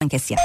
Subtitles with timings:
[0.00, 0.36] RFM.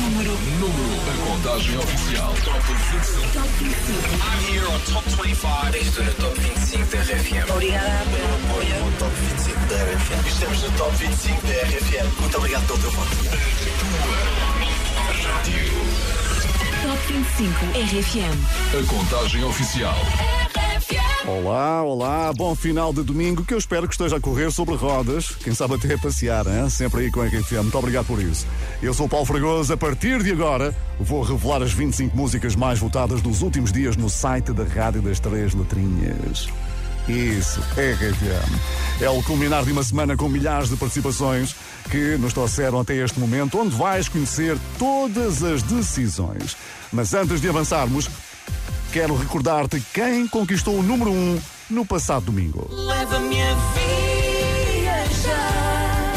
[0.00, 2.34] Número, número, a contagem oficial.
[2.42, 3.22] Top 25.
[4.18, 5.76] I'm here on Top 25.
[5.78, 7.50] Estou no Top 25 da RFM.
[7.52, 8.92] Obrigada pelo apoio.
[8.98, 10.26] Top 25 da RFM.
[10.26, 12.20] Estamos no Top 25 da RFM.
[12.20, 13.16] Muito obrigado pelo teu voto.
[16.82, 18.36] Top 25 RFM.
[18.76, 19.94] A contagem oficial.
[21.24, 25.28] Olá, olá, bom final de domingo que eu espero que esteja a correr sobre rodas,
[25.36, 26.68] quem sabe até a passear, hein?
[26.68, 27.62] sempre aí com a RFM.
[27.62, 28.44] Muito obrigado por isso.
[28.82, 32.80] Eu sou o Paulo Fragoso, a partir de agora vou revelar as 25 músicas mais
[32.80, 36.48] votadas dos últimos dias no site da Rádio das Três Letrinhas.
[37.08, 39.00] Isso, RFM.
[39.00, 41.54] É o culminar de uma semana com milhares de participações
[41.88, 46.56] que nos trouxeram até este momento, onde vais conhecer todas as decisões.
[46.92, 48.08] Mas antes de avançarmos,
[48.92, 52.68] quero recordar-te quem conquistou o número 1 um no passado domingo.
[52.70, 53.54] Leva-me a
[54.82, 56.12] viajar,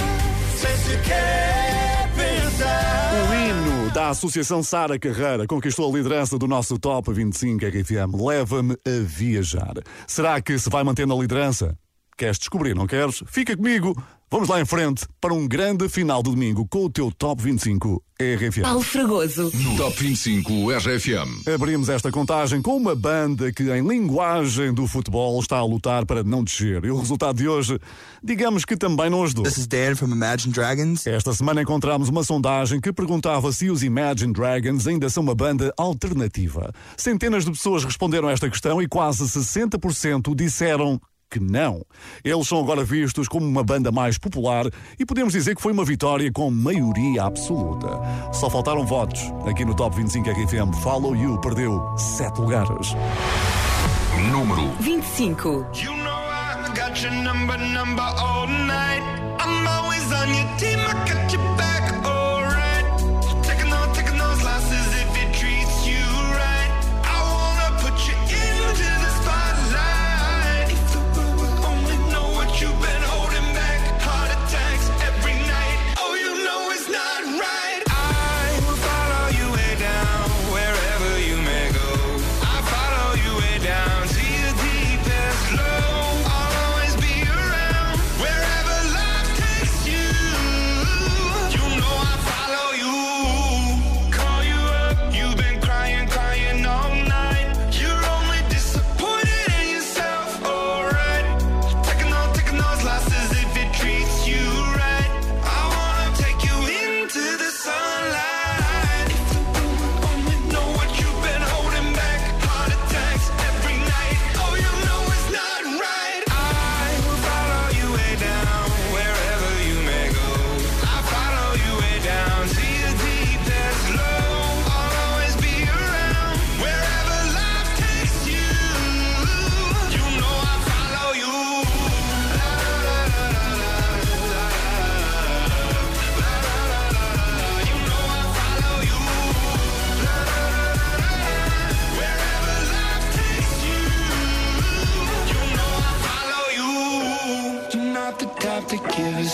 [0.57, 3.13] sem sequer pensar.
[3.29, 8.13] O hino da Associação Sara Carreira conquistou a liderança do nosso Top 25 RFM.
[8.13, 9.75] Leva-me a viajar.
[10.05, 11.77] Será que se vai manter na liderança?
[12.17, 13.21] Queres descobrir, não queres?
[13.27, 13.93] Fica comigo.
[14.31, 18.01] Vamos lá em frente para um grande final de domingo com o teu Top 25
[18.17, 18.61] RFM.
[18.61, 19.51] Paulo Fragoso.
[19.53, 21.45] No Top 25 RFM.
[21.53, 26.23] Abrimos esta contagem com uma banda que, em linguagem do futebol, está a lutar para
[26.23, 26.85] não descer.
[26.85, 27.77] E o resultado de hoje,
[28.23, 29.43] digamos que também não ajudou.
[29.43, 31.05] This is Dan from Imagine Dragons.
[31.05, 35.73] Esta semana encontramos uma sondagem que perguntava se os Imagine Dragons ainda são uma banda
[35.77, 36.71] alternativa.
[36.95, 40.99] Centenas de pessoas responderam a esta questão e quase 60% disseram
[41.29, 41.81] que não.
[42.23, 44.65] Eles são agora vistos como uma banda mais popular
[44.99, 47.87] e podemos dizer que foi uma vitória com maioria absoluta.
[48.33, 49.21] Só faltaram votos.
[49.47, 52.95] Aqui no Top 25 RFM, Follow You perdeu 7 lugares.
[54.31, 55.67] Número 25.
[55.75, 59.03] You know I got your number, number all night.
[59.39, 60.74] I'm always on your team,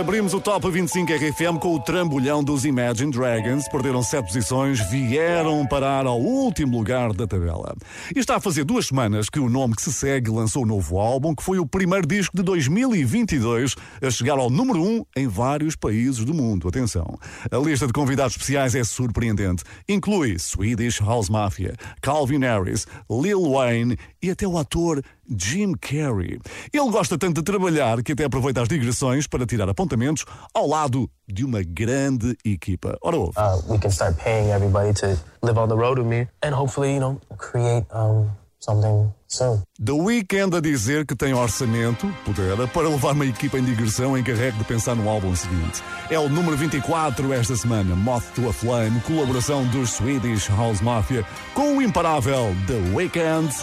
[0.00, 3.68] Abrimos o Top 25 RFM com o trambolhão dos Imagine Dragons.
[3.68, 7.76] Perderam sete posições, vieram parar ao último lugar da tabela.
[8.16, 10.98] E está a fazer duas semanas que o nome que se segue lançou um novo
[10.98, 15.28] álbum, que foi o primeiro disco de 2022 a chegar ao número 1 um em
[15.28, 16.66] vários países do mundo.
[16.66, 17.18] Atenção,
[17.50, 19.64] a lista de convidados especiais é surpreendente.
[19.86, 26.40] Inclui Swedish House Mafia, Calvin Harris, Lil Wayne e até o ator Jim Carrey.
[26.72, 30.24] Ele gosta tanto de trabalhar que até aproveita as digressões para tirar apontamentos
[30.54, 32.98] ao lado de uma grande equipa.
[33.02, 33.38] Ora, ouve.
[33.38, 36.94] uh, we can start paying everybody to live on the road with me and hopefully,
[36.94, 38.28] you know, create um,
[38.58, 39.62] something soon.
[39.82, 44.58] The Weeknd a dizer que tem orçamento, pudera, para levar uma equipa em digressão encarregue
[44.58, 45.82] de pensar no álbum seguinte.
[46.10, 51.24] É o número 24 esta semana, Moth to a Flame, colaboração dos Swedish House Mafia
[51.54, 53.54] com o imparável The Weeknd.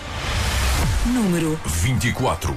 [1.05, 2.55] Número 24.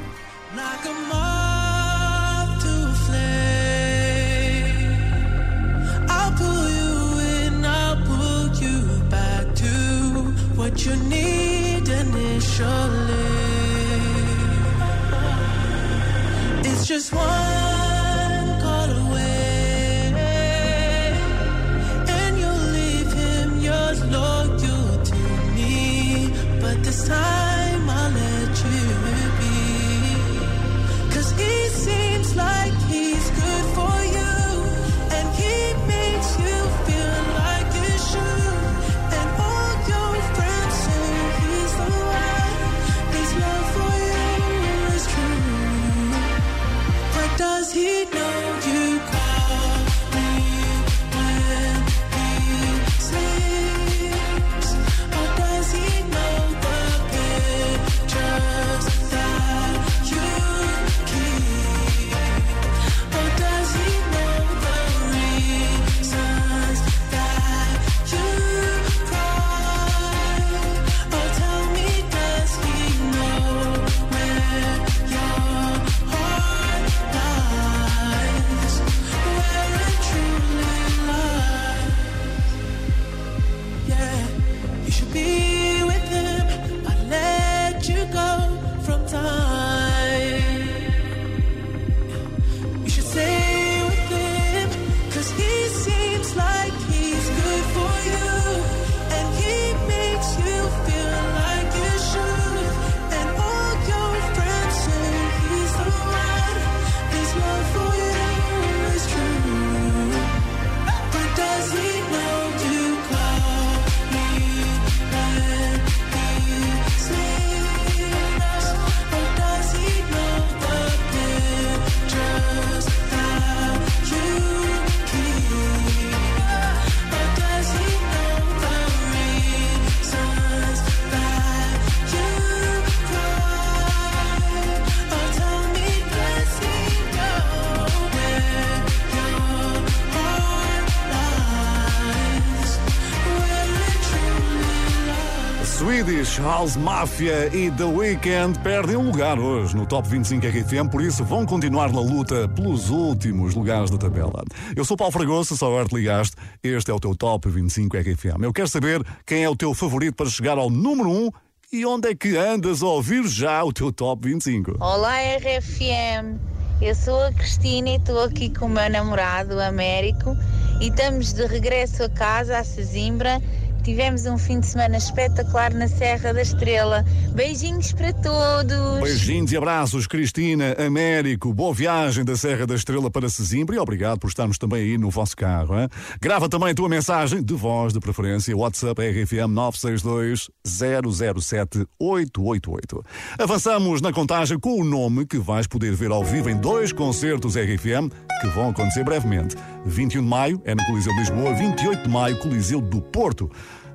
[146.60, 151.24] House Mafia e The Weeknd perdem um lugar hoje no Top 25 RFM, por isso
[151.24, 154.44] vão continuar na luta pelos últimos lugares da tabela.
[154.76, 158.42] Eu sou Paulo Fragoso, só agora te ligaste, este é o teu Top 25 RFM.
[158.42, 161.30] Eu quero saber quem é o teu favorito para chegar ao número 1
[161.72, 164.76] e onde é que andas a ouvir já o teu Top 25.
[164.80, 166.36] Olá RFM,
[166.82, 170.36] eu sou a Cristina e estou aqui com o meu namorado, Américo,
[170.78, 173.40] e estamos de regresso a casa, a Sesimbra.
[173.82, 177.04] Tivemos um fim de semana espetacular na Serra da Estrela.
[177.34, 179.00] Beijinhos para todos!
[179.02, 181.52] Beijinhos e abraços, Cristina, Américo.
[181.54, 185.08] Boa viagem da Serra da Estrela para Sesimbra e obrigado por estarmos também aí no
[185.08, 185.78] vosso carro.
[185.80, 185.88] Hein?
[186.20, 193.04] Grava também a tua mensagem, de voz de preferência, WhatsApp RFM 962 007 888.
[193.38, 197.56] Avançamos na contagem com o nome que vais poder ver ao vivo em dois concertos
[197.56, 198.10] RFM
[198.40, 199.56] que vão acontecer brevemente.
[199.84, 203.50] 21 de maio é no Coliseu de Lisboa, 28 de maio, Coliseu do Porto.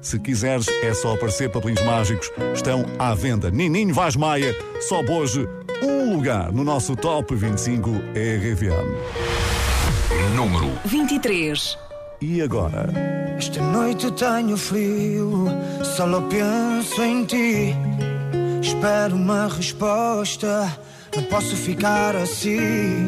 [0.06, 2.32] Se quiseres, é só aparecer papelinhos mágicos.
[2.54, 3.50] Estão à venda.
[3.50, 5.50] Nininho Vaz Maia, só hoje
[5.82, 8.86] um lugar no nosso Top 25 RFM.
[10.36, 11.76] Número 23.
[12.22, 12.88] E agora?
[13.36, 15.48] Esta noite tenho frio,
[15.84, 17.76] só penso em ti.
[18.62, 20.72] Espero uma resposta,
[21.16, 23.08] não posso ficar assim.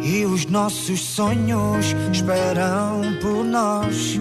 [0.00, 4.20] E os nossos sonhos esperam por nós.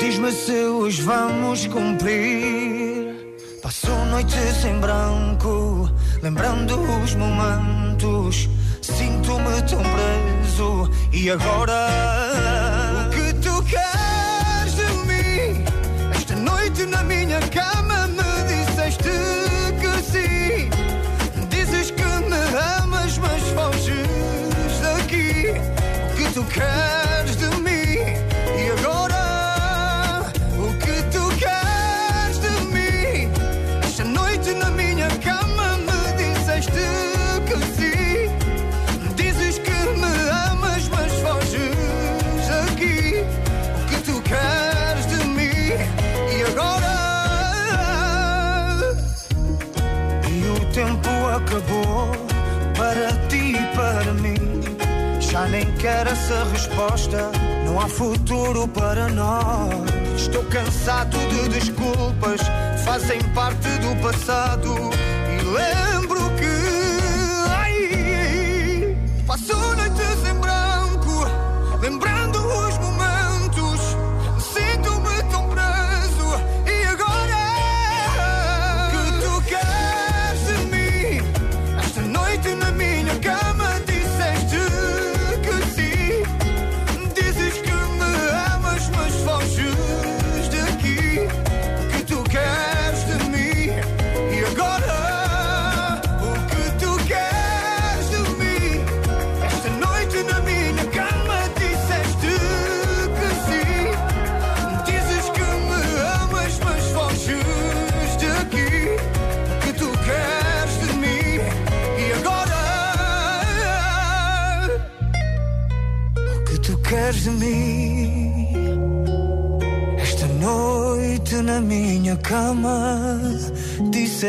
[0.00, 3.36] Diz-me se os vamos cumprir.
[3.62, 5.90] Passo noites em branco,
[6.22, 8.48] lembrando os momentos.
[8.80, 10.90] Sinto-me tão preso.
[11.12, 12.59] E agora?
[55.80, 57.30] Quero essa resposta.
[57.64, 59.90] Não há futuro para nós.
[60.14, 62.42] Estou cansado de desculpas,
[62.84, 64.74] fazem parte do passado.
[65.32, 66.44] E lembro que
[67.48, 68.96] ai,
[69.26, 71.26] passo noites em branco,
[71.80, 72.19] lembrando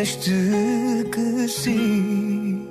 [0.01, 0.31] disseste
[1.12, 2.67] que sim.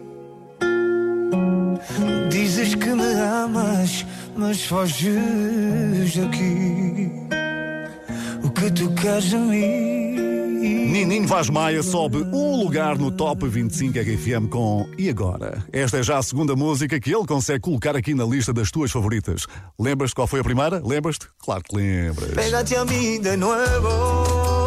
[2.28, 4.04] Dizes que me amas,
[4.36, 7.12] mas foges daqui.
[8.42, 10.10] O que tu queres de mim?
[10.90, 15.64] Nininho Vaz Maia sobe um lugar no Top 25 RFM com E Agora?
[15.72, 18.90] Esta é já a segunda música que ele consegue colocar aqui na lista das tuas
[18.90, 19.46] favoritas.
[19.78, 20.82] Lembras-te qual foi a primeira?
[20.84, 21.26] Lembras-te?
[21.38, 22.32] Claro que lembras.
[22.32, 24.59] Pégate a mí de nuevo.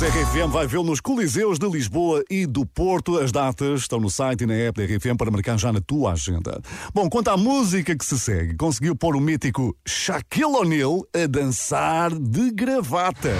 [0.00, 3.18] Concertos RFM, vai vê-lo nos Coliseus de Lisboa e do Porto.
[3.18, 6.12] As datas estão no site e na app da RFM para marcar já na tua
[6.12, 6.60] agenda.
[6.94, 12.10] Bom, quanto à música que se segue, conseguiu pôr o mítico Shaquille O'Neal a dançar
[12.18, 13.34] de gravata.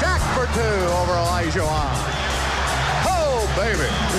[0.00, 0.62] Shaq for two
[1.00, 2.08] over Elijah Wan.
[3.06, 3.28] Oh.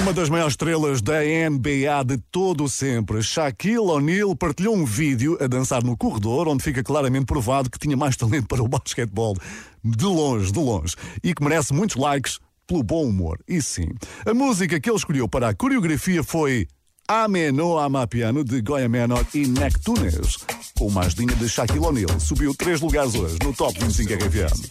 [0.02, 5.38] Uma das maiores estrelas da NBA de todo o sempre, Shaquille O'Neal, partilhou um vídeo
[5.42, 9.36] a dançar no corredor, onde fica claramente provado que tinha mais talento para o basquetebol.
[9.84, 10.96] De longe, de longe.
[11.24, 13.40] E que merece muitos likes pelo bom humor.
[13.48, 13.88] E sim,
[14.26, 16.68] a música que ele escolheu para a coreografia foi
[17.08, 20.38] Ameno Amapiano, de Goya Menor e Nectunes.
[20.78, 22.20] Com uma ajudinha de Shaquille O'Neal.
[22.20, 24.70] Subiu três lugares hoje no Top 25 RFM.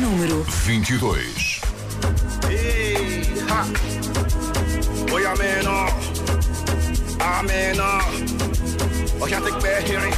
[0.00, 1.60] Número 22.
[2.50, 3.64] Hey, ha.
[5.14, 5.86] Oi, ameno.
[7.20, 8.55] Ameno.
[9.20, 10.10] Och jag fick med here.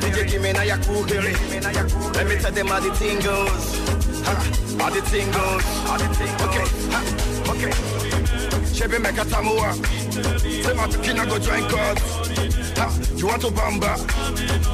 [0.00, 1.32] DJ give me na ya cool here.
[2.14, 3.80] Let me tell them how the thing goes.
[4.24, 4.34] Ha.
[4.78, 5.64] How the thing goes.
[6.44, 6.66] Okay.
[6.92, 7.00] Ha.
[7.52, 7.72] Okay.
[8.74, 9.72] Chebe meka tamua.
[10.64, 11.98] Say my tukina go join God.
[12.78, 12.86] Ha.
[13.16, 13.96] You want to bamba?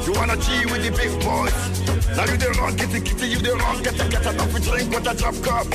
[0.06, 1.54] You wanna G with the big boys?
[2.16, 4.94] Now you the wrong, get get it, you the wrong, get it, get a drink
[4.94, 5.66] with a drop cup.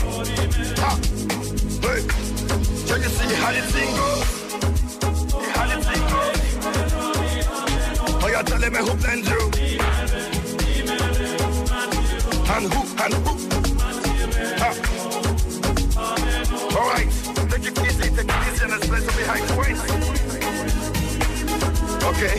[0.81, 0.99] Ha.
[1.81, 2.01] Hey.
[2.87, 4.37] Can you see how the thing goes?
[5.55, 6.46] How the thing goes?
[8.29, 8.93] You're telling me who
[9.25, 9.49] you?
[12.49, 13.31] And who, and who?
[16.77, 17.09] All right,
[17.49, 19.81] take it easy, take it easy, and some behind points.
[22.03, 22.37] Okay.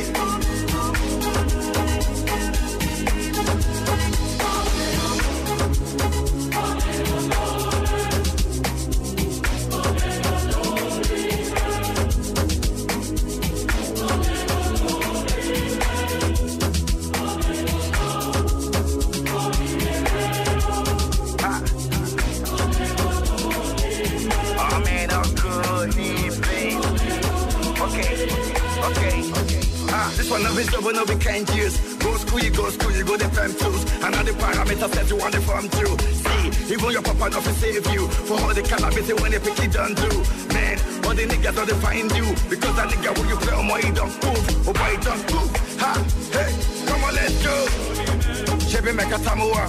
[30.31, 31.79] One of is double, no we can't use.
[31.97, 33.85] Go school, you go school, you go the fam tools.
[34.03, 35.97] And all the parameters that you want to form through.
[35.99, 38.09] See, even your papa not to save you.
[38.29, 40.11] For all the calamity when they pick it done do.
[40.53, 42.29] Man, all the niggas don't find you.
[42.49, 44.69] Because that nigga when you play on my don't move.
[44.69, 45.51] Oh boy, don't move.
[45.81, 45.93] Ha,
[46.33, 46.53] hey,
[46.87, 47.57] come on, let's go.
[48.69, 49.65] Chebe make a tamua.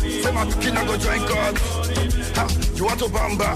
[0.00, 1.58] Say my kina go join God.
[2.36, 2.44] Ha,
[2.74, 3.50] you want to bamba?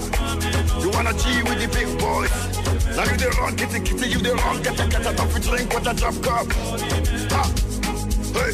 [0.81, 2.56] You wanna G with the big boys?
[2.95, 5.73] Now you the wrong, kitty kitty, you the wrong, get a get a don't drink
[5.73, 6.47] with a drop cup.
[7.31, 7.43] Ha,
[8.33, 8.51] hey,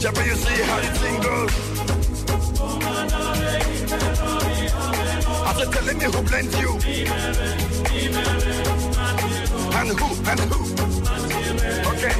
[0.00, 1.52] Chebe, you see how the thing goes?
[5.48, 6.72] After telling me who blends you,
[9.78, 10.60] and who, and who.
[11.90, 12.14] Okay,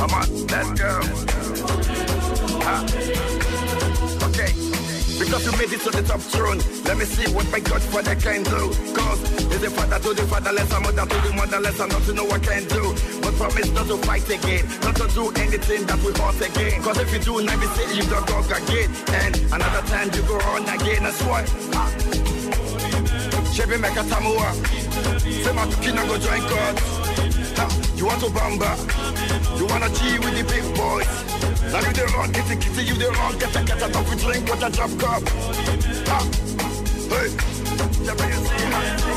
[0.00, 0.92] come on, let's go.
[2.64, 2.80] Ah.
[4.32, 4.50] Okay.
[5.20, 6.56] Because you made it to the top throne.
[6.88, 8.72] Let me see what my Godfather can do.
[8.96, 9.20] Cause
[9.52, 12.24] it's the father to the fatherless, a mother to the motherless, and not to know
[12.24, 12.96] what can do.
[13.20, 16.80] But promise not to fight again, not to do anything that will hurt again.
[16.80, 18.88] Cause if you do, now you say you don't go again.
[19.20, 21.44] And another time you go on again, that's why.
[21.76, 21.92] Ah.
[23.52, 23.92] Chevy make.
[25.44, 26.74] Say my kina go join God.
[28.00, 29.09] You want to bamba?
[29.56, 31.08] You wanna G with the big boys?
[31.72, 34.48] Now you the wrong, the kitty, you the wrong, get a get a coffee drink
[34.48, 35.22] with a drop cup.
[37.10, 37.28] Hey,
[38.04, 39.10] never you see.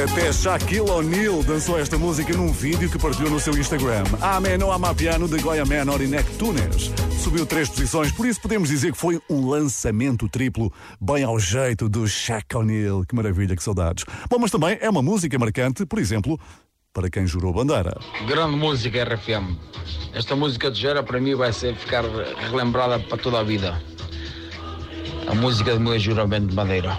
[0.00, 4.04] Até Shaquille O'Neal dançou esta música num vídeo que partilhou no seu Instagram.
[4.22, 6.90] Amé no ama piano de Goya Man Orinek Tunes.
[7.22, 11.86] Subiu três posições, por isso podemos dizer que foi um lançamento triplo, bem ao jeito
[11.86, 13.04] do Shaq O'Neal.
[13.04, 14.06] Que maravilha, que saudades.
[14.30, 16.40] Bom, mas também é uma música marcante, por exemplo,
[16.94, 17.94] para quem jurou bandeira.
[18.26, 19.54] Grande música RFM.
[20.14, 22.04] Esta música de Gera para mim vai ser ficar
[22.50, 23.78] relembrada para toda a vida.
[25.26, 26.98] A música do meu juramento de madeira.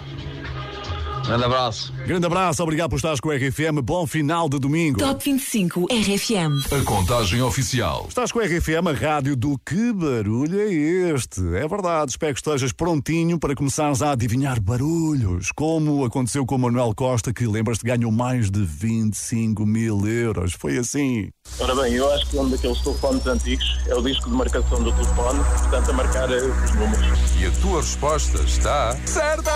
[1.25, 1.93] Grande abraço.
[2.05, 3.81] Grande abraço, obrigado por estares com o RFM.
[3.83, 4.99] Bom final de domingo.
[4.99, 6.73] Top 25 RFM.
[6.73, 8.05] A contagem oficial.
[8.09, 10.73] Estás com a RFM, a rádio do Que Barulho é
[11.13, 11.41] Este?
[11.55, 16.59] É verdade, espero que estejas prontinho para começares a adivinhar barulhos, como aconteceu com o
[16.59, 20.53] Manuel Costa, que lembras-te ganhou mais de 25 mil euros.
[20.53, 21.29] Foi assim.
[21.59, 24.91] Ora bem, eu acho que um daqueles telefones antigos é o disco de marcação do
[24.91, 27.35] telefone, portanto a marcar eh, os números.
[27.39, 29.51] E a tua resposta está certa!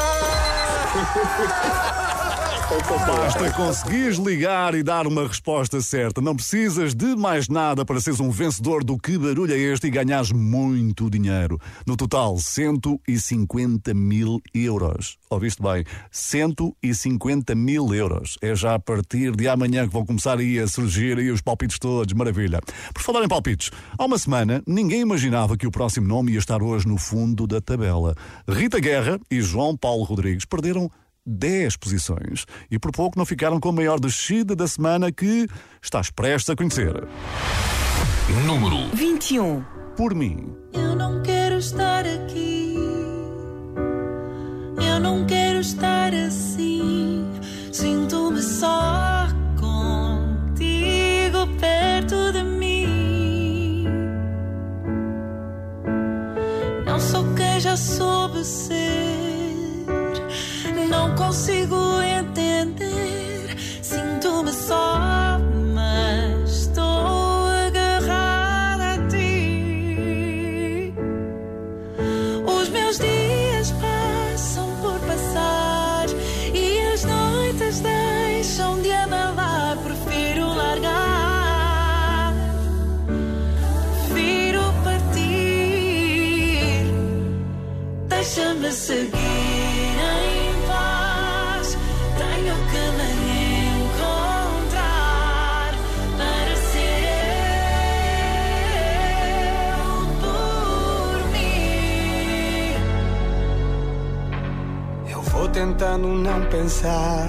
[3.07, 6.19] Basta conseguires ligar e dar uma resposta certa.
[6.19, 9.89] Não precisas de mais nada para seres um vencedor do Que Barulho é Este e
[9.89, 11.59] ganhares muito dinheiro.
[11.85, 15.17] No total, 150 mil euros.
[15.29, 15.83] Ouviste bem?
[16.11, 18.37] 150 mil euros.
[18.41, 21.79] É já a partir de amanhã que vão começar aí a surgir aí os palpites
[21.79, 22.13] todos.
[22.13, 22.61] Maravilha.
[22.93, 26.61] Por falar em palpites, há uma semana ninguém imaginava que o próximo nome ia estar
[26.61, 28.15] hoje no fundo da tabela.
[28.47, 30.89] Rita Guerra e João Paulo Rodrigues perderam
[31.25, 35.47] 10 posições e por pouco não ficaram com a maior descida da semana que
[35.81, 37.07] estás prestes a conhecer.
[38.45, 39.63] Número 21.
[39.95, 40.53] Por mim.
[40.73, 42.75] Eu não quero estar aqui.
[44.77, 47.25] Eu não quero estar assim.
[47.71, 49.27] Sinto-me só
[49.59, 53.85] contigo perto de mim.
[56.85, 59.14] Não sou quem já soube ser.
[61.15, 61.84] Consigo
[105.75, 107.27] tentando não pensar,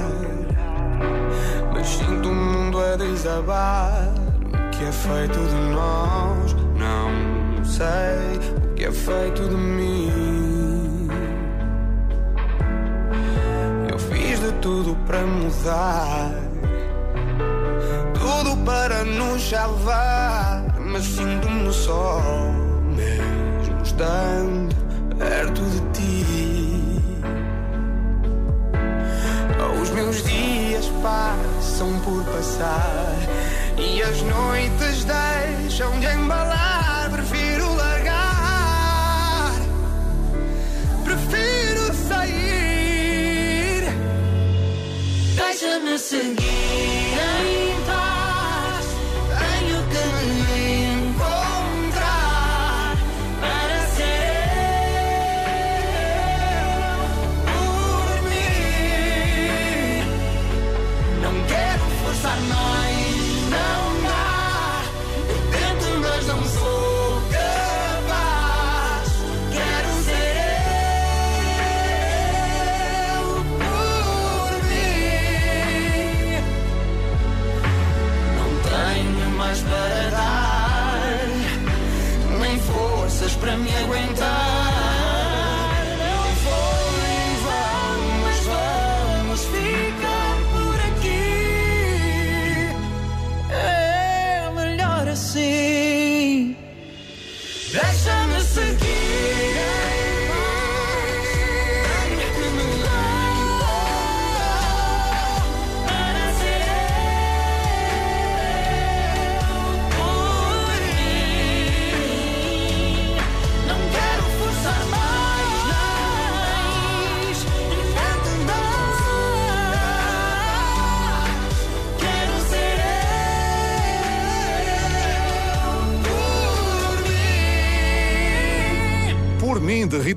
[1.75, 4.09] mas sinto o mundo a desabar.
[4.53, 6.55] O que é feito de nós?
[6.79, 11.09] Não sei o que é feito de mim.
[13.91, 16.31] Eu fiz de tudo para mudar,
[18.15, 22.21] tudo para nos salvar, mas sinto-me só,
[22.95, 24.66] mesmo estando
[31.07, 33.15] passam por passar
[33.79, 37.09] e as noites deixam de embalar.
[37.13, 39.53] Prefiro largar,
[41.05, 43.85] prefiro sair.
[45.37, 46.56] Deixa-me seguir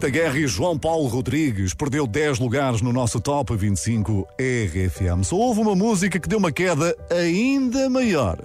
[0.09, 5.23] Rita Guerra e João Paulo Rodrigues, perdeu 10 lugares no nosso Top 25 RFM.
[5.23, 8.39] Só houve uma música que deu uma queda ainda maior.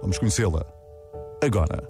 [0.00, 0.64] Vamos conhecê-la
[1.44, 1.84] agora.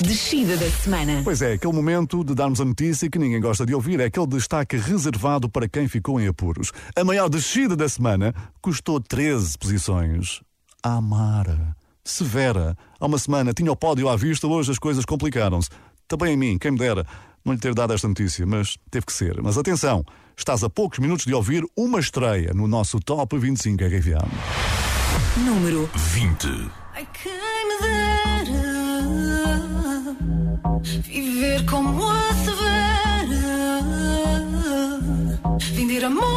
[0.00, 1.20] Descida da semana.
[1.22, 4.26] Pois é, aquele momento de darmos a notícia que ninguém gosta de ouvir, é aquele
[4.26, 6.72] destaque reservado para quem ficou em apuros.
[6.96, 10.40] A maior descida da semana custou 13 posições.
[10.82, 11.76] Amara.
[12.02, 12.76] Severa.
[12.98, 15.68] Há uma semana tinha o pódio à vista, hoje as coisas complicaram-se.
[16.08, 17.06] Também a mim, quem me dera
[17.44, 19.40] não lhe ter dado esta notícia, mas teve que ser.
[19.42, 20.04] Mas atenção,
[20.36, 24.28] estás a poucos minutos de ouvir uma estreia no nosso Top 25 RFM.
[25.36, 26.46] Número 20.
[26.94, 28.72] Ai, quem me dera
[31.04, 33.82] viver como a Severa,
[35.74, 36.31] vender amor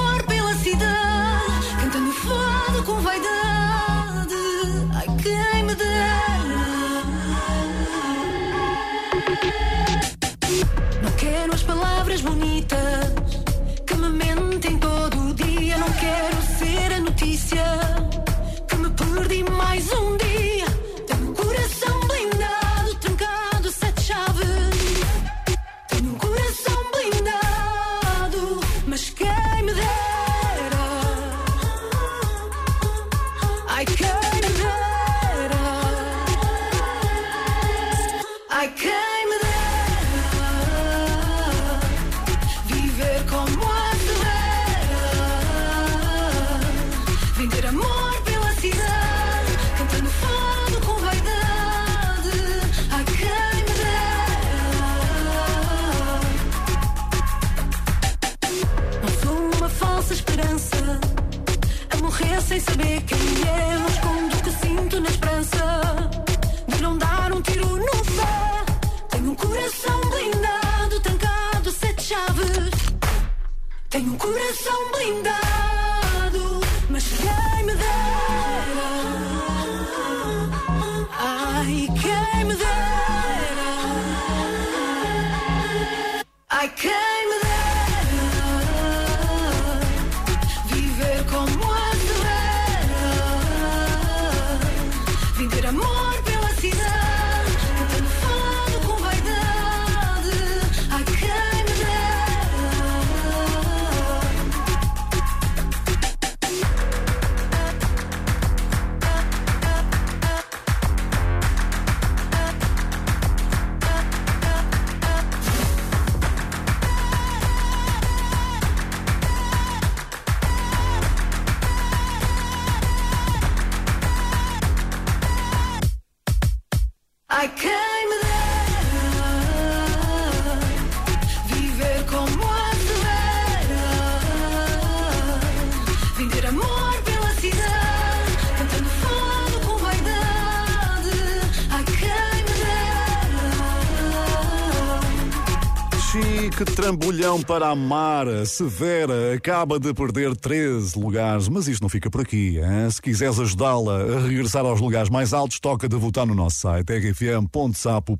[147.35, 148.27] trambolhão para amar.
[148.45, 152.57] Severa acaba de perder 13 lugares, mas isto não fica por aqui.
[152.57, 152.89] hein?
[152.89, 156.91] Se quiseres ajudá-la a regressar aos lugares mais altos, toca de votar no nosso site
[156.93, 158.17] rfm.sapo.pt.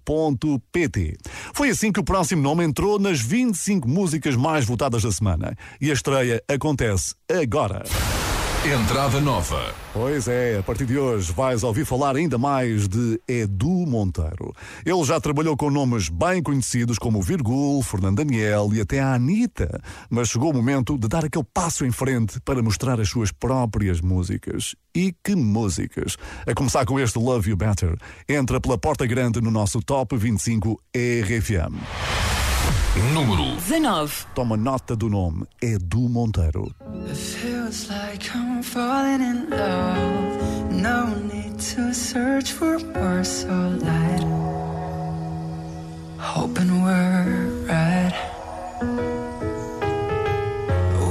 [1.53, 5.55] Foi assim que o próximo nome entrou nas 25 músicas mais votadas da semana.
[5.79, 7.83] E a estreia acontece agora.
[8.65, 9.75] Entrada nova.
[9.93, 14.55] Pois é, a partir de hoje vais ouvir falar ainda mais de Edu Monteiro.
[14.83, 19.79] Ele já trabalhou com nomes bem conhecidos como Virgul, Fernando Daniel e até a Anitta,
[20.09, 24.01] mas chegou o momento de dar aquele passo em frente para mostrar as suas próprias
[24.01, 24.75] músicas.
[24.95, 26.17] E que músicas!
[26.47, 27.95] A começar com este Love You Better.
[28.27, 32.44] Entra pela porta grande no nosso Top 25 RFM.
[32.95, 34.25] Número 19.
[34.33, 36.71] Toma nota do nome, Edu Monteiro.
[37.09, 40.71] It feels like I'm falling in love.
[40.71, 43.47] No need to search for words so
[43.81, 44.23] light.
[46.17, 48.13] Hoping we're right.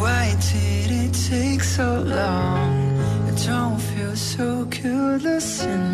[0.01, 2.99] Why did it take so long?
[3.29, 5.94] It don't feel so careless in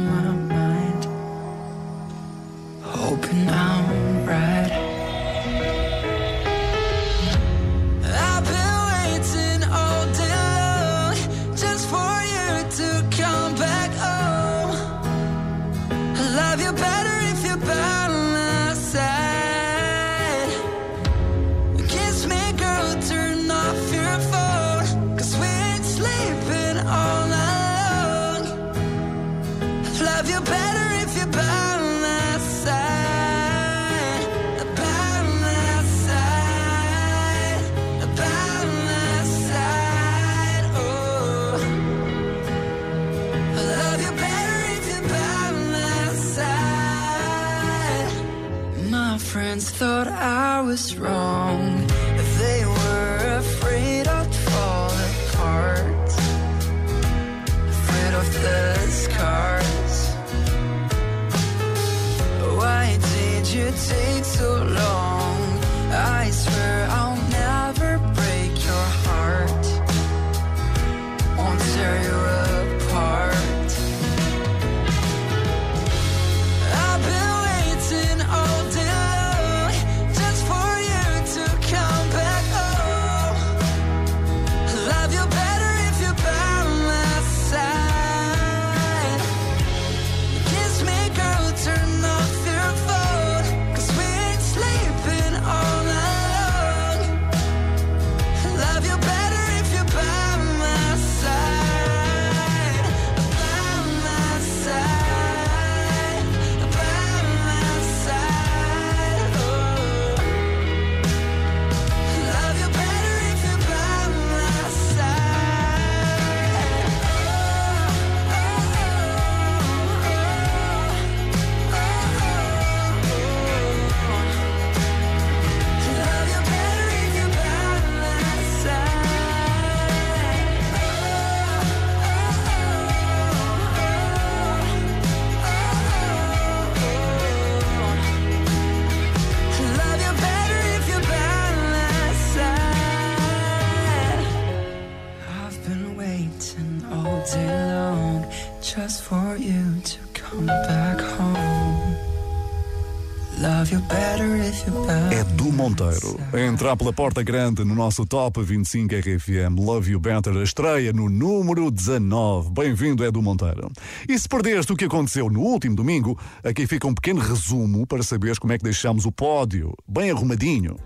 [156.61, 161.09] entrar pela porta grande no nosso Top 25 RFM Love You Better, a estreia no
[161.09, 162.51] número 19.
[162.51, 163.71] Bem-vindo, Edu Monteiro.
[164.07, 168.03] E se perdeste o que aconteceu no último domingo, aqui fica um pequeno resumo para
[168.03, 169.73] saberes como é que deixamos o pódio.
[169.89, 170.77] Bem arrumadinho.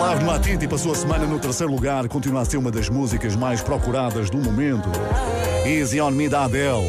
[0.00, 3.34] Live no Atiti passou a semana no terceiro lugar, continua a ser uma das músicas
[3.34, 4.88] mais procuradas do momento.
[5.66, 6.88] Easy on Me da Adele.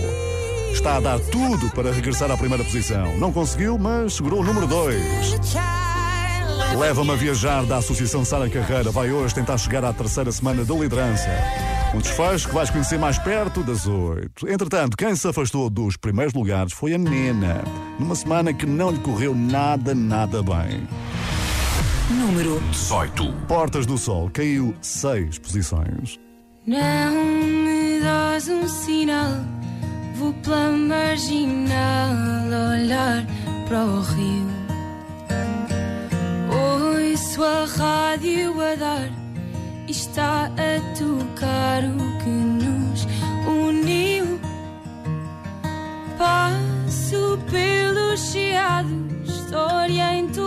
[0.72, 3.18] Está a dar tudo para regressar à primeira posição.
[3.18, 5.85] Não conseguiu, mas segurou o número 2.
[6.78, 8.91] Leva-me a viajar da Associação Sara Carreira.
[8.91, 11.30] Vai hoje tentar chegar à terceira semana de liderança.
[11.94, 14.48] Um desfecho que vais conhecer mais perto das oito.
[14.48, 17.63] Entretanto, quem se afastou dos primeiros lugares foi a Nena.
[17.98, 20.88] Numa semana que não lhe correu nada, nada bem.
[22.10, 23.34] Número 18.
[23.48, 26.20] Portas do Sol caiu seis posições.
[26.68, 29.32] Não me dás um sinal,
[30.15, 32.10] vou pela marginal
[32.74, 33.26] olhar
[33.68, 34.55] para o rio.
[37.15, 39.10] Ouço a rádio a dar
[39.88, 43.08] e está a tocar o que nos
[43.47, 44.38] uniu.
[46.17, 50.45] Passo pelos chiados, história em todo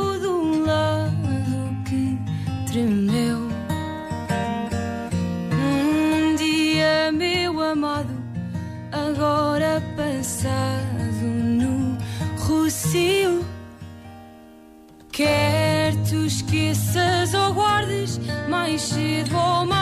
[18.79, 19.78] mais cedo ou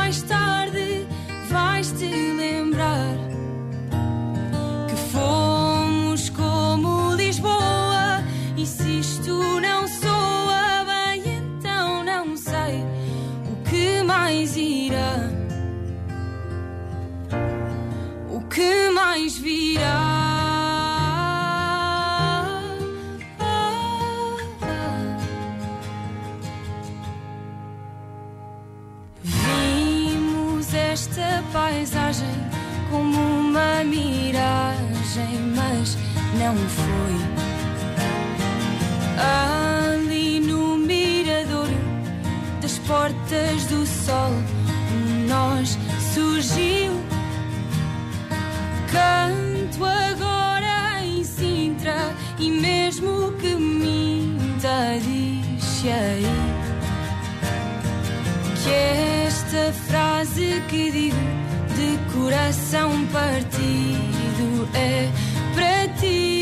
[62.46, 65.10] coração partido é
[65.52, 66.36] para ti.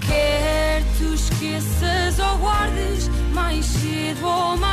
[0.00, 4.71] Quer tu esqueças ou guardes, mais cedo ou mais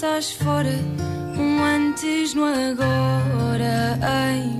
[0.00, 0.70] estás fora,
[1.36, 3.98] um antes no agora.
[4.00, 4.59] Ai,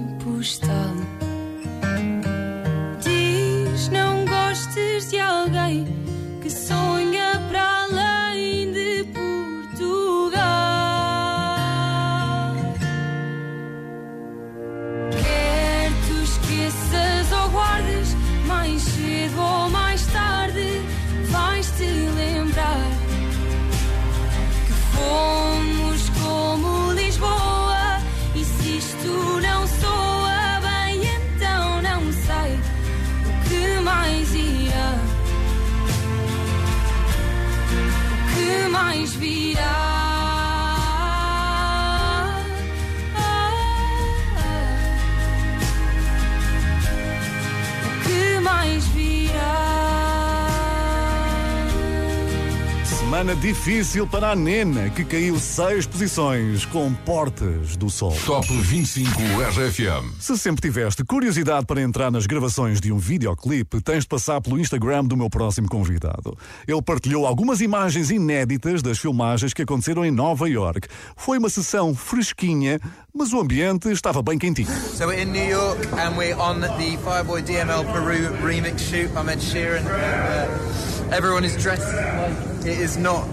[53.31, 58.17] semana difícil para a Nena, que caiu seis posições com Portas do Sol.
[58.25, 60.15] Top 25 RFM.
[60.19, 64.59] Se sempre tiveste curiosidade para entrar nas gravações de um videoclipe, tens de passar pelo
[64.59, 66.37] Instagram do meu próximo convidado.
[66.67, 70.89] Ele partilhou algumas imagens inéditas das filmagens que aconteceram em Nova York.
[71.17, 72.81] Foi uma sessão fresquinha,
[73.15, 74.71] mas o ambiente estava bem quentinho.
[74.97, 79.11] So we're in New York and we're on the Fireboy DML Peru remix shoot.
[79.17, 79.83] I'm Ed Sheeran.
[79.83, 83.27] estão uh, everyone is dressed like It is not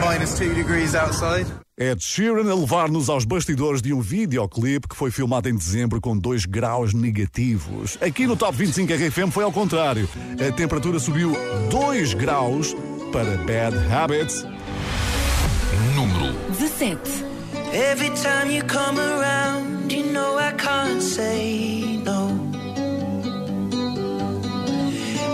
[0.00, 1.46] minus two degrees outside.
[1.78, 6.16] Ed Sheeran a levar-nos aos bastidores de um videoclipe que foi filmado em dezembro com
[6.16, 7.98] 2 graus negativos.
[8.00, 10.08] Aqui no Top 25 RFM foi ao contrário.
[10.40, 11.36] A temperatura subiu
[11.70, 12.74] 2 graus
[13.12, 14.44] para Bad Habits.
[15.94, 16.98] Número 17.
[17.72, 22.45] Every time you come around, you know I can't say no.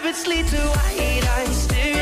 [0.00, 1.97] lavishly to white eyes.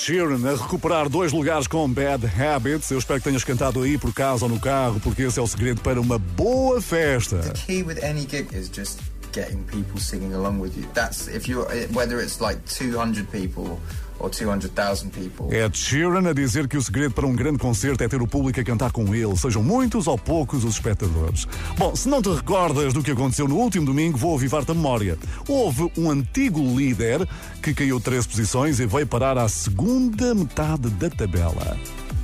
[0.00, 2.90] Sheeran a recuperar dois lugares com Bad Habits.
[2.90, 5.46] Eu espero que tenhas cantado aí por casa ou no carro, porque esse é o
[5.46, 7.36] segredo para uma boa festa.
[7.40, 8.98] The key with any gig is just
[9.30, 10.86] getting people singing along with you.
[10.94, 13.78] That's if you whether it's like 200 people
[14.20, 15.54] or 200,000 people.
[15.54, 18.60] Ed Sheeran a dizer que o segredo para um grande concerto é ter o público
[18.60, 21.48] a cantar com ele, sejam muitos ou poucos os espectadores.
[21.76, 25.18] Bom, se não te recordas do que aconteceu no último domingo, vou avivar-te a memória.
[25.48, 27.26] Houve um antigo líder
[27.62, 31.76] que caiu 13 posições e veio parar à segunda metade da tabela.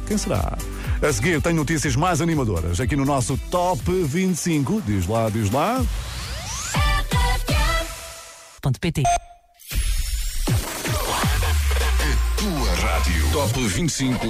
[0.06, 0.56] Quem será?
[1.02, 4.82] A seguir, tem notícias mais animadoras aqui no nosso Top 25.
[4.86, 5.84] Diz lá, diz lá.
[8.80, 9.02] .pt
[13.06, 13.32] rádio.
[13.32, 14.26] Top 25.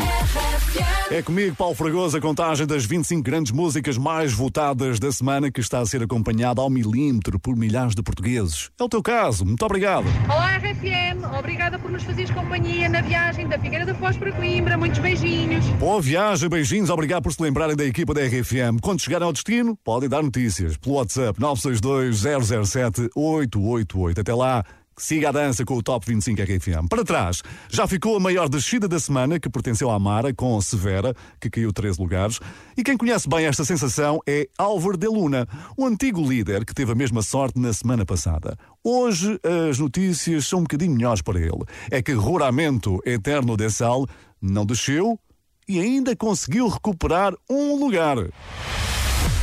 [1.11, 5.61] É comigo, Paulo Fragoso, a contagem das 25 grandes músicas mais votadas da semana que
[5.61, 8.71] está a ser acompanhada ao milímetro por milhares de portugueses.
[8.79, 9.45] É o teu caso.
[9.45, 10.07] Muito obrigado.
[10.29, 14.77] Olá RFM, obrigada por nos fazeres companhia na viagem da Figueira da Foz para Coimbra.
[14.77, 15.65] Muitos beijinhos.
[15.79, 18.81] Boa viagem, beijinhos, obrigado por se lembrarem da equipa da RFM.
[18.81, 24.21] Quando chegarem ao destino, podem dar notícias pelo WhatsApp 962 007 888.
[24.21, 24.65] Até lá.
[24.99, 26.89] Siga a dança com o Top 25 RFM.
[26.89, 31.15] Para trás, já ficou a maior descida da semana, que pertenceu à Mara, com Severa,
[31.39, 32.41] que caiu 13 lugares.
[32.79, 36.93] E quem conhece bem esta sensação é Álvaro de Luna, o antigo líder que teve
[36.93, 38.57] a mesma sorte na semana passada.
[38.83, 39.39] Hoje
[39.69, 41.65] as notícias são um bocadinho melhores para ele.
[41.91, 44.07] É que Ruramento Eterno de Sal
[44.41, 45.21] não desceu
[45.69, 48.17] e ainda conseguiu recuperar um lugar.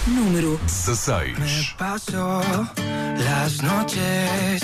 [0.07, 1.37] Número 16.
[1.37, 2.41] Me paso
[3.19, 4.63] las noches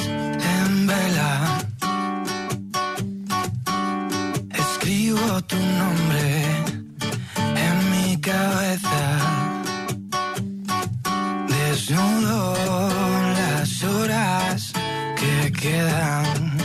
[5.19, 6.43] Escribo tu nombre
[7.35, 9.01] en mi cabeza.
[11.47, 12.53] Desnudo
[13.35, 14.71] las horas
[15.17, 16.57] que quedan.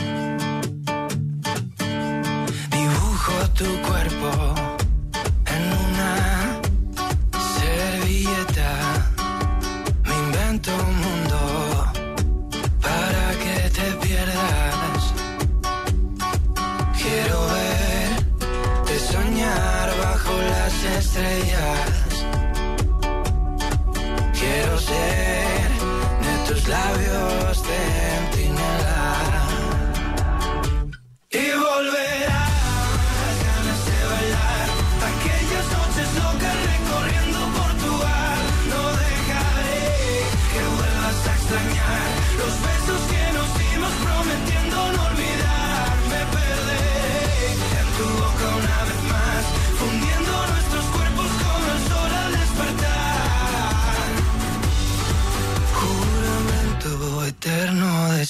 [2.71, 4.54] Dibujo tu cuerpo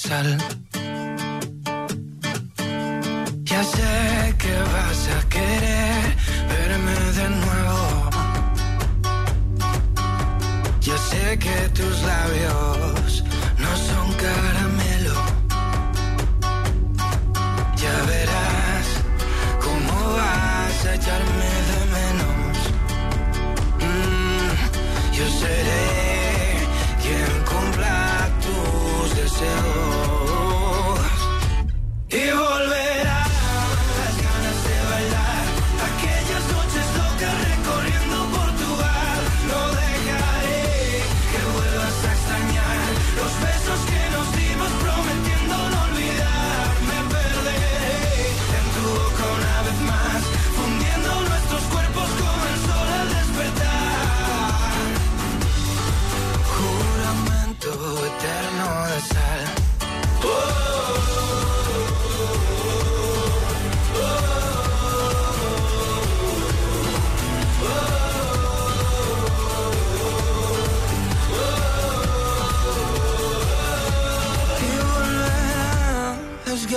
[0.08, 0.22] Ya
[3.64, 6.16] sé que vas a querer
[6.48, 7.84] verme de nuevo.
[10.80, 13.24] Ya sé que tus labios
[13.58, 14.75] no son caramelo.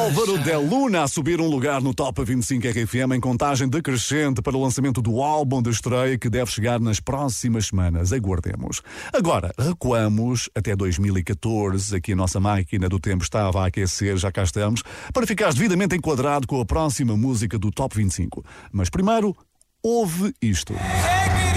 [0.00, 4.56] Álvaro De Luna a subir um lugar no Top 25 RFM em contagem decrescente para
[4.56, 8.10] o lançamento do álbum de estreia que deve chegar nas próximas semanas.
[8.10, 8.80] Aguardemos.
[9.12, 11.94] Agora, recuamos até 2014.
[11.94, 14.82] Aqui a nossa máquina do tempo estava a aquecer, já cá estamos,
[15.12, 18.42] para ficar devidamente enquadrado com a próxima música do Top 25.
[18.72, 19.36] Mas primeiro,
[19.82, 20.72] ouve isto.
[20.72, 21.49] Take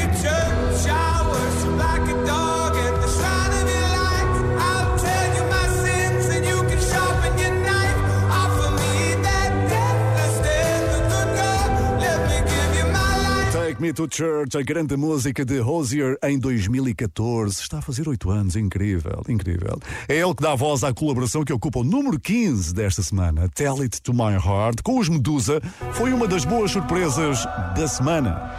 [13.84, 17.60] Me to Church, a grande música de Hosier em 2014.
[17.60, 19.78] Está a fazer oito anos, incrível, incrível.
[20.08, 23.50] É ele que dá voz à colaboração que ocupa o número 15 desta semana.
[23.50, 25.62] Tell It to My Heart, com os Medusa,
[25.92, 27.44] foi uma das boas surpresas
[27.76, 28.54] da semana.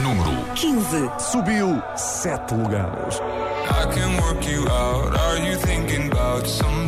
[0.00, 1.10] Número 15.
[1.18, 3.16] Subiu sete lugares.
[3.16, 5.12] I can work you out.
[5.18, 6.87] Are you thinking about something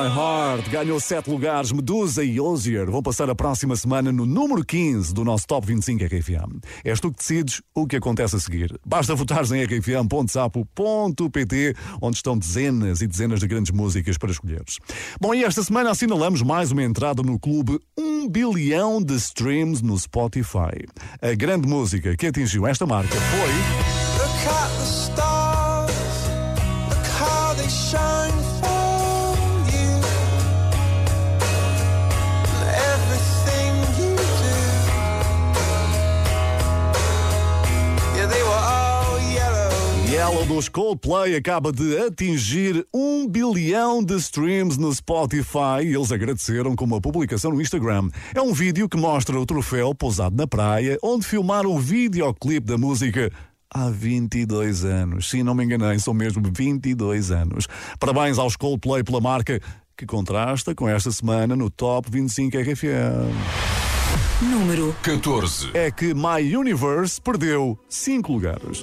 [0.00, 1.72] My Heart ganhou sete lugares.
[1.72, 6.02] Medusa e Ozier vão passar a próxima semana no número 15 do nosso Top 25
[6.02, 6.58] RFM.
[6.82, 8.80] És tu que decides o que acontece a seguir.
[8.86, 10.16] Basta votares em rfm.sapo.pt,
[12.00, 14.78] onde estão dezenas e dezenas de grandes músicas para escolheres.
[15.20, 19.98] Bom, e esta semana assinalamos mais uma entrada no clube 1 bilhão de streams no
[19.98, 20.86] Spotify.
[21.20, 23.50] A grande música que atingiu esta marca foi.
[40.40, 46.74] Yellow dos Coldplay acaba de atingir um bilhão de streams no Spotify e eles agradeceram
[46.74, 48.08] com uma publicação no Instagram.
[48.34, 52.78] É um vídeo que mostra o troféu pousado na praia, onde filmaram o videoclipe da
[52.78, 53.30] música
[53.72, 55.28] há 22 anos.
[55.28, 57.66] Sim, não me enganei, são mesmo 22 anos.
[57.98, 59.60] Parabéns aos Coldplay pela marca
[59.96, 63.34] que contrasta com esta semana no Top 25 RFM.
[64.42, 65.70] Número 14.
[65.74, 68.82] É que My Universe perdeu 5 lugares.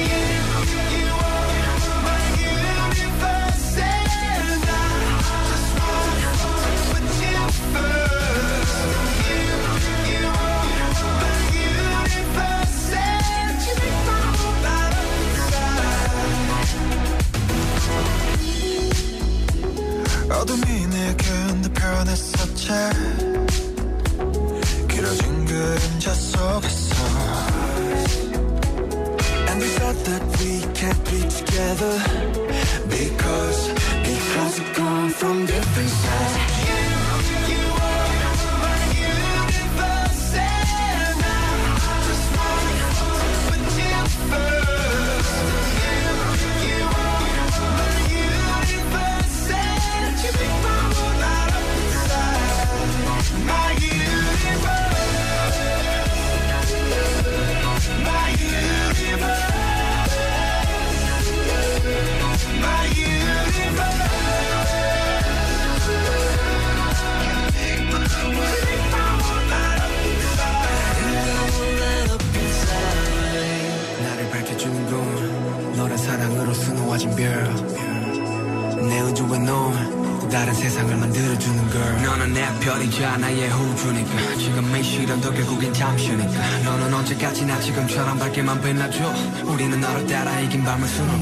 [88.41, 89.13] 밝게만 빛나줘.
[89.45, 91.20] 우리는 너를 따라 이긴 밤을 수놓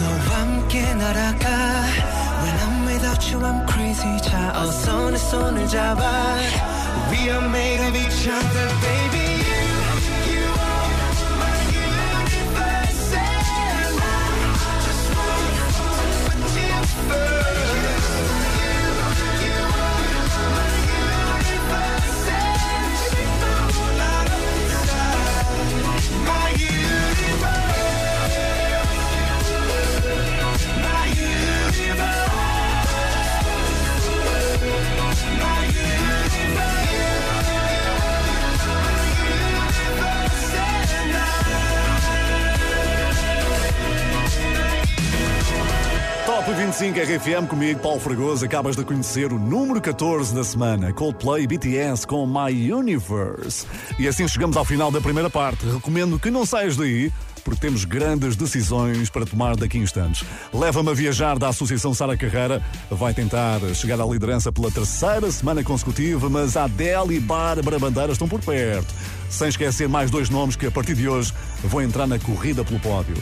[47.20, 48.46] 25 RFM comigo, Paulo Fragoso.
[48.46, 50.94] Acabas de conhecer o número 14 da semana.
[50.94, 53.66] Coldplay BTS com My Universe.
[53.98, 55.66] E assim chegamos ao final da primeira parte.
[55.66, 57.12] Recomendo que não saias daí,
[57.44, 60.26] porque temos grandes decisões para tomar daqui a instantes.
[60.54, 62.64] Leva-me a viajar da Associação Sara Carreira.
[62.90, 68.30] Vai tentar chegar à liderança pela terceira semana consecutiva, mas Adele e Bárbara Bandeira estão
[68.30, 68.94] por perto.
[69.30, 72.80] Sem esquecer mais dois nomes que a partir de hoje vão entrar na corrida pelo
[72.80, 73.16] pódio.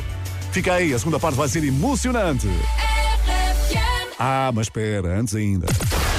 [0.51, 2.47] Fica aí, a segunda parte vai ser emocionante.
[4.19, 5.67] Ah, mas espera, antes ainda.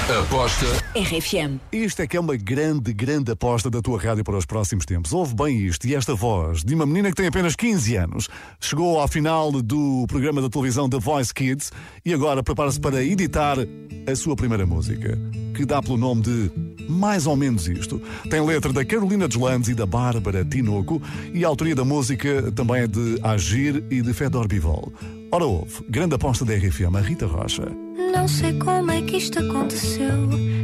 [0.09, 1.59] Aposta RFM.
[1.71, 5.13] Isto é que é uma grande, grande aposta da tua rádio para os próximos tempos.
[5.13, 8.29] Ouve bem isto e esta voz de uma menina que tem apenas 15 anos.
[8.59, 11.71] Chegou ao final do programa da televisão The Voice Kids
[12.03, 13.57] e agora prepara-se para editar
[14.09, 15.15] a sua primeira música,
[15.53, 16.51] que dá pelo nome de
[16.89, 18.01] Mais ou Menos Isto.
[18.31, 21.01] Tem letra da Carolina Deslandes e da Bárbara Tinoco
[21.33, 24.91] e a autoria da música também é de Agir e de Fedor Bivol.
[25.31, 27.88] Ora ouve, grande aposta da RFM, a Rita Rocha.
[27.99, 30.15] Não sei como é que isto aconteceu,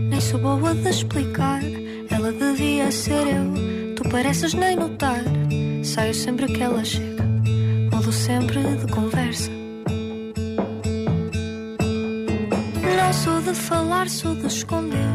[0.10, 1.62] nem sou boa de explicar.
[2.10, 5.22] Ela devia ser eu, tu pareces nem notar.
[5.84, 7.24] Saio sempre que ela chega,
[7.92, 9.52] mudo sempre de conversa.
[12.98, 15.10] Não sou de falar, sou de esconder.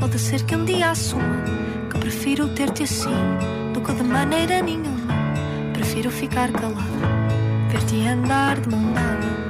[0.00, 1.44] Pode ser que um dia assuma
[1.90, 3.14] que prefiro ter-te assim
[3.72, 5.14] do que de maneira nenhuma.
[5.72, 6.82] Prefiro ficar calada,
[7.70, 9.49] ver-te andar de mão dada.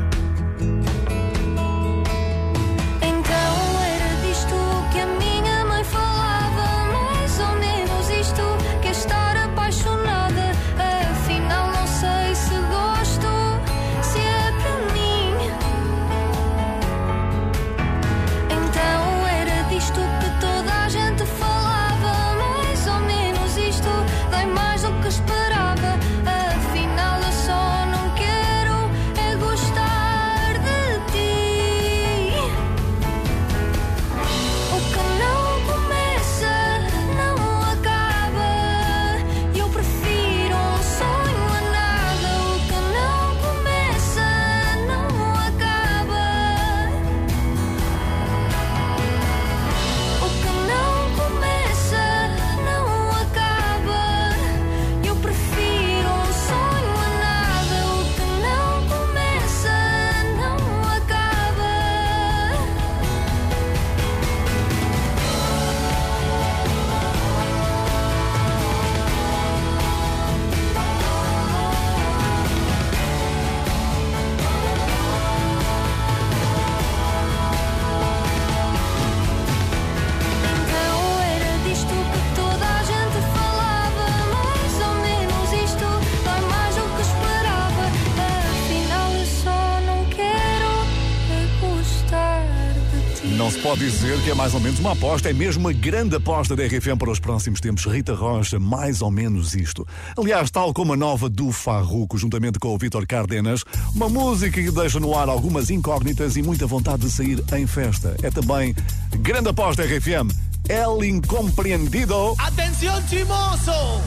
[94.01, 96.97] Dizer que é mais ou menos uma aposta, é mesmo uma grande aposta da RFM
[96.97, 97.85] para os próximos tempos.
[97.85, 99.87] Rita Rocha, mais ou menos isto.
[100.17, 104.71] Aliás, tal como a nova do Farruco, juntamente com o Vítor Cardenas, uma música que
[104.71, 108.15] deixa no ar algumas incógnitas e muita vontade de sair em festa.
[108.23, 108.73] É também
[109.19, 110.31] grande aposta RFM.
[110.67, 112.33] El Incompreendido.
[112.39, 114.01] Atención chimoso,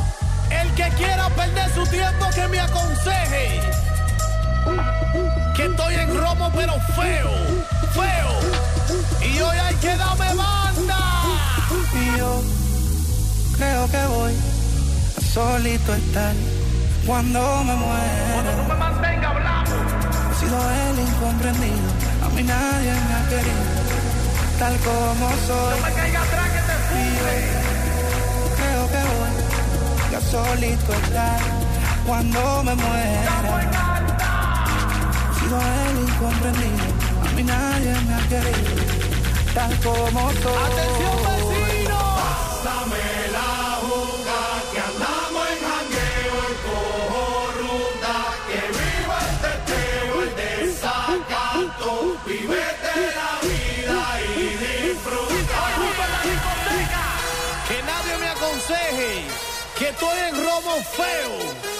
[0.50, 3.60] el que quiera perder su tiempo que me aconseje.
[5.54, 7.30] Que estoy en romo pero feo,
[7.92, 8.53] feo.
[9.24, 10.98] Y hoy hay que darme banda.
[11.94, 12.42] Y yo
[13.56, 14.32] creo que voy
[15.16, 16.34] a solito estar
[17.06, 18.32] cuando me muera.
[18.34, 20.04] Cuando tú me mantengas hablando.
[20.30, 21.88] He sido el incomprendido,
[22.24, 23.64] a mí nadie me ha querido,
[24.58, 25.80] tal como soy.
[25.80, 26.74] No me caiga atrás que te
[27.24, 31.40] yo creo que voy a solito estar
[32.06, 33.32] cuando me muera.
[35.30, 36.84] He sido el incomprendido,
[37.22, 39.03] a mí nadie me ha querido,
[39.54, 40.64] tal como soy.
[40.66, 41.98] Atención vecino.
[42.20, 43.52] Pásame la
[43.86, 44.40] juca
[44.72, 47.24] que andamos en jangueo y cojo
[47.62, 48.14] ruta
[48.48, 51.90] que viva el teteo, el desacato,
[52.26, 54.00] vivete la vida
[54.36, 55.56] y disfruta.
[55.70, 57.04] Ocupa la discoteca.
[57.68, 59.12] Que nadie me aconseje
[59.78, 61.73] que estoy en romo feo, feo,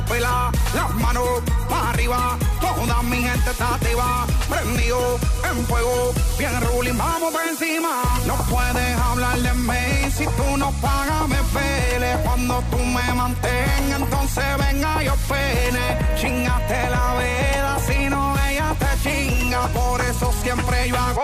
[0.00, 1.28] dilata de la pupila, las manos
[1.68, 5.18] para arriba, toda mi gente está activa, prendido
[5.50, 8.02] en fuego, bien ruling, vamos por encima.
[8.26, 14.00] No puedes hablar de mí si tú no pagas, me pele, cuando tú me mantengas,
[14.00, 20.88] entonces venga yo pene, chingate la vela, si no ella te chinga, por eso siempre
[20.88, 21.21] yo hago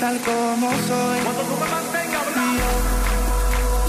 [0.00, 1.18] tal como soy.
[1.18, 2.70] Y yo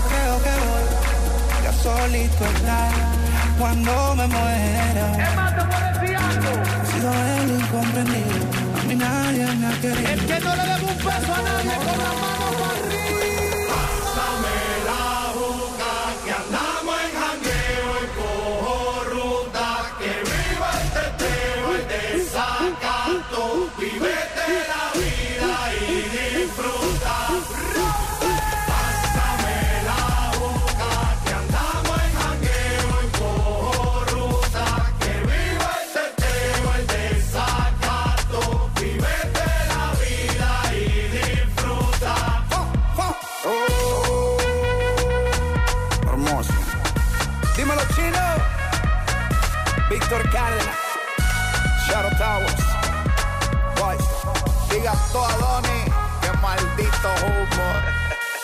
[0.09, 2.91] creo que voy a solito estar
[3.59, 5.05] cuando me muera.
[6.03, 8.45] He sido el incomprendido,
[8.79, 10.09] a mí nadie me ha querido.
[10.09, 12.46] El que no le debe un peso a nadie con la mano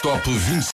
[0.03, 0.63] Top 20